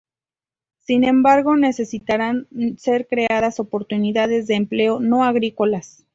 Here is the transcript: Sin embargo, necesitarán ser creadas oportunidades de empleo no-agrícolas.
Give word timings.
Sin 0.79 1.03
embargo, 1.03 1.57
necesitarán 1.57 2.47
ser 2.77 3.05
creadas 3.07 3.59
oportunidades 3.59 4.47
de 4.47 4.55
empleo 4.55 4.99
no-agrícolas. 4.99 6.07